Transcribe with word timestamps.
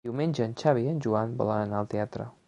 Diumenge 0.07 0.45
en 0.45 0.55
Xavi 0.61 0.85
i 0.87 0.93
en 0.93 1.03
Joan 1.07 1.35
volen 1.43 1.63
anar 1.67 1.83
al 1.83 1.91
teatre. 1.93 2.27